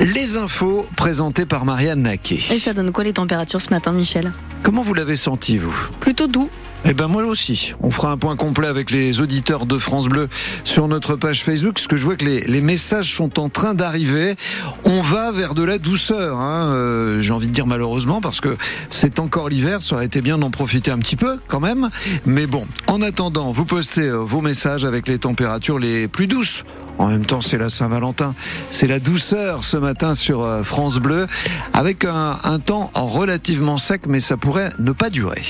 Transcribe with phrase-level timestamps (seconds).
[0.00, 2.40] Les infos présentées par Marianne Naquet.
[2.50, 4.32] Et ça donne quoi les températures ce matin, Michel?
[4.62, 5.76] Comment vous l'avez senti, vous?
[6.00, 6.48] Plutôt doux.
[6.86, 7.74] Eh ben moi aussi.
[7.80, 10.30] On fera un point complet avec les auditeurs de France Bleu
[10.64, 13.74] sur notre page Facebook, parce que je vois que les, les messages sont en train
[13.74, 14.36] d'arriver.
[14.84, 18.56] On va vers de la douceur, hein, euh, j'ai envie de dire malheureusement, parce que
[18.90, 21.90] c'est encore l'hiver, ça aurait été bien d'en profiter un petit peu quand même.
[22.24, 26.64] Mais bon, en attendant, vous postez euh, vos messages avec les températures les plus douces.
[27.00, 28.34] En même temps, c'est la Saint-Valentin.
[28.70, 31.26] C'est la douceur ce matin sur euh, France Bleu,
[31.72, 35.40] avec un, un temps relativement sec, mais ça pourrait ne pas durer.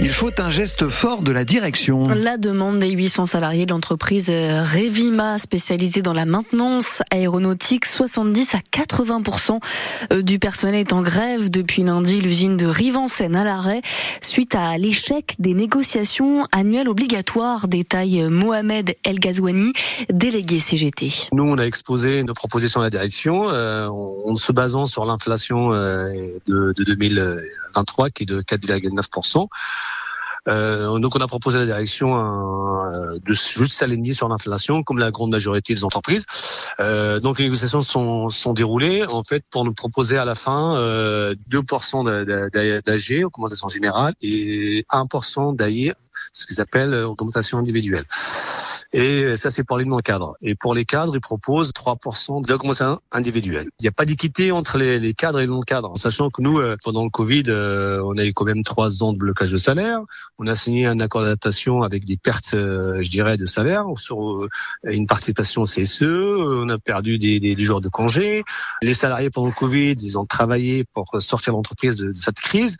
[0.00, 2.08] Il faut un geste fort de la direction.
[2.08, 8.58] La demande des 800 salariés de l'entreprise Revima, spécialisée dans la maintenance aéronautique, 70 à
[8.58, 12.20] 80% du personnel est en grève depuis lundi.
[12.20, 13.82] L'usine de Rivansen à l'arrêt
[14.20, 19.72] suite à l'échec des négociations annuelles obligatoires, détaille Mohamed El Ghazouani,
[20.10, 21.28] délégué CGT.
[21.32, 25.72] Nous, on a exposé nos propositions à la direction euh, en se basant sur l'inflation
[25.72, 26.12] euh,
[26.46, 29.48] de, de 2023 qui est de 4,9%.
[30.48, 34.98] Euh, donc on a proposé à la direction un, de juste s'aligner sur l'inflation, comme
[34.98, 36.26] la grande majorité des entreprises.
[36.80, 40.76] Euh, donc les négociations sont, sont déroulées en fait pour nous proposer à la fin
[40.76, 42.04] euh, 2%
[42.84, 45.94] d'AG, augmentation générale, et 1% d'AI,
[46.32, 48.04] ce qu'ils appellent augmentation individuelle.
[48.96, 50.36] Et ça, c'est pour les non-cadres.
[50.40, 53.66] Et pour les cadres, ils proposent 3% d'augmentation individuelle.
[53.80, 56.76] Il n'y a pas d'équité entre les, cadres et les non-cadres, sachant que nous, euh,
[56.84, 59.98] pendant le Covid, euh, on a eu quand même trois ans de blocage de salaire.
[60.38, 64.46] On a signé un accord d'adaptation avec des pertes, euh, je dirais, de salaire sur
[64.84, 66.04] une participation au CSE.
[66.04, 68.44] On a perdu des, jours de congé.
[68.80, 72.76] Les salariés pendant le Covid, ils ont travaillé pour sortir l'entreprise de cette crise.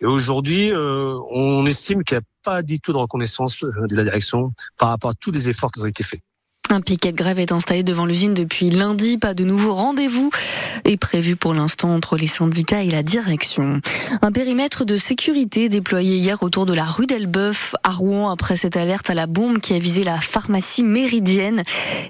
[0.00, 4.04] Et aujourd'hui, euh, on estime qu'il n'y a pas du tout de reconnaissance de la
[4.04, 6.20] direction par rapport à tous les efforts qui ont été faits.
[6.70, 9.16] Un piquet de grève est installé devant l'usine depuis lundi.
[9.16, 10.30] Pas de nouveau rendez-vous
[10.84, 13.80] est prévu pour l'instant entre les syndicats et la direction.
[14.20, 18.76] Un périmètre de sécurité déployé hier autour de la rue d'Elbeuf à Rouen après cette
[18.76, 21.62] alerte à la bombe qui a visé la pharmacie méridienne.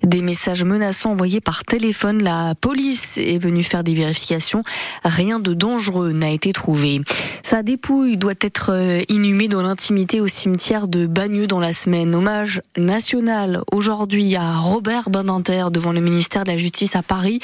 [0.03, 2.23] Des messages menaçants envoyés par téléphone.
[2.23, 4.65] La police est venue faire des vérifications.
[5.05, 7.01] Rien de dangereux n'a été trouvé.
[7.45, 8.73] Sa dépouille doit être
[9.09, 12.15] inhumée dans l'intimité au cimetière de Bagneux dans la semaine.
[12.15, 17.41] Hommage national aujourd'hui à Robert Badinter devant le ministère de la Justice à Paris,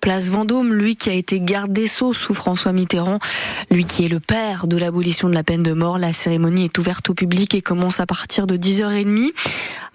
[0.00, 3.18] place Vendôme, lui qui a été garde des Sceaux sous François Mitterrand,
[3.70, 5.98] lui qui est le père de l'abolition de la peine de mort.
[5.98, 9.32] La cérémonie est ouverte au public et commence à partir de 10h30.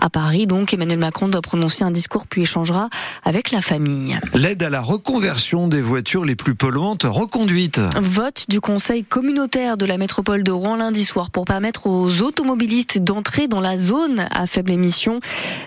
[0.03, 2.89] À Paris, donc, Emmanuel Macron doit prononcer un discours puis échangera
[3.23, 4.17] avec la famille.
[4.33, 7.79] L'aide à la reconversion des voitures les plus polluantes reconduite.
[8.01, 12.97] Vote du Conseil communautaire de la métropole de Rouen lundi soir pour permettre aux automobilistes
[12.97, 15.19] d'entrer dans la zone à faible émission.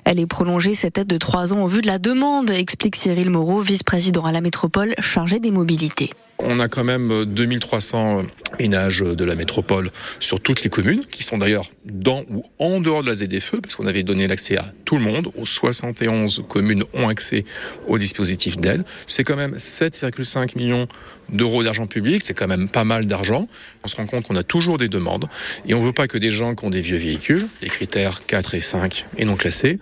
[0.04, 3.30] Elle est prolongée cette aide de trois ans au vu de la demande, explique Cyril
[3.30, 6.10] Moreau, vice-président à la métropole chargé des mobilités.
[6.38, 8.24] On a quand même 2300
[8.58, 9.90] ménages de la métropole
[10.20, 13.76] sur toutes les communes, qui sont d'ailleurs dans ou en dehors de la ZFE, parce
[13.76, 15.28] qu'on avait donné l'accès à tout le monde.
[15.36, 17.44] Aux 71 communes ont accès
[17.86, 18.84] au dispositif d'aide.
[19.06, 20.86] C'est quand même 7,5 millions
[21.30, 23.46] d'euros d'argent public, c'est quand même pas mal d'argent.
[23.82, 25.26] On se rend compte qu'on a toujours des demandes
[25.66, 28.26] et on ne veut pas que des gens qui ont des vieux véhicules, les critères
[28.26, 29.78] 4 et 5 et non classés,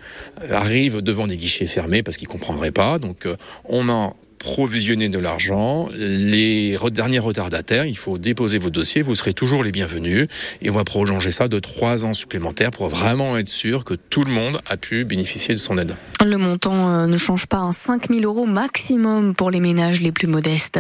[0.51, 2.99] arrivent devant des guichets fermés parce qu'ils ne comprendraient pas.
[2.99, 3.27] Donc
[3.65, 5.89] on a provisionner de l'argent.
[5.97, 10.27] Les derniers retardataires, il faut déposer vos dossiers, vous serez toujours les bienvenus.
[10.61, 14.25] Et on va prolonger ça de trois ans supplémentaires pour vraiment être sûr que tout
[14.25, 15.95] le monde a pu bénéficier de son aide.
[16.25, 20.79] Le montant ne change pas, 5 000 euros maximum pour les ménages les plus modestes.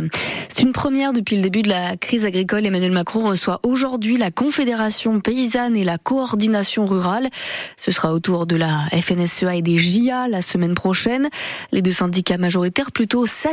[0.48, 2.66] C'est une première depuis le début de la crise agricole.
[2.66, 7.28] Emmanuel Macron reçoit aujourd'hui la Confédération paysanne et la coordination rurale.
[7.76, 11.28] Ce sera autour de la FNSEA et des JA la semaine prochaine.
[11.70, 13.51] Les deux syndicats majoritaires plutôt satisfaits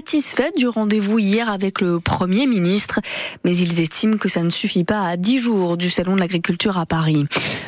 [0.56, 3.00] du rendez-vous hier avec le Premier ministre,
[3.44, 6.78] mais ils estiment que ça ne suffit pas à 10 jours du Salon de l'agriculture
[6.78, 7.26] à Paris.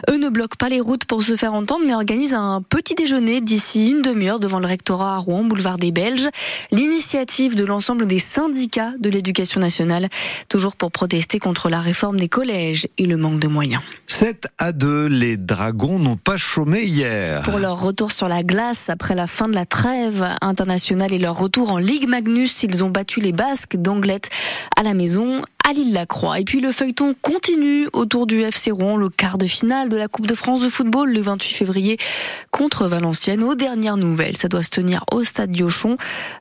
[0.10, 3.42] Eux ne bloquent pas les routes pour se faire entendre, mais organisent un petit déjeuner
[3.42, 6.30] d'ici une demi-heure devant le rectorat à Rouen, boulevard des Belges.
[6.72, 10.08] L'initiative de l'ensemble des syndicats de l'éducation nationale,
[10.48, 13.82] toujours pour protester contre la réforme des collèges et le manque de moyens.
[14.08, 17.42] 7 à 2, les Dragons n'ont pas chômé hier.
[17.44, 21.38] Pour leur retour sur la glace après la fin de la trêve internationale et leur
[21.38, 24.30] retour en Ligue Magnus, ils ont battu les Basques d'Anglette
[24.78, 26.40] à la maison à Lille-la-Croix.
[26.40, 30.08] Et puis le feuilleton continue autour du FC Rouen, le quart de finale de la
[30.08, 31.98] Coupe de France de football le 28 février
[32.52, 33.44] contre Valenciennes.
[33.44, 35.98] Aux dernières nouvelles, ça doit se tenir au stade Diochon.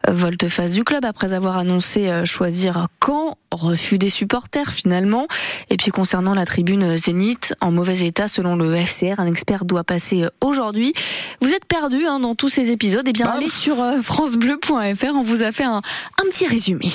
[0.08, 5.26] Volte-face du club après avoir annoncé euh, choisir quand refus des supporters finalement.
[5.70, 9.84] Et puis concernant la tribune Zénith, en mauvais état selon le FCR, un expert doit
[9.84, 10.92] passer aujourd'hui.
[11.40, 15.14] Vous êtes perdu hein, dans tous ces épisodes, et eh bien allez sur euh, francebleu.fr,
[15.14, 16.90] on vous a fait un, un petit résumé.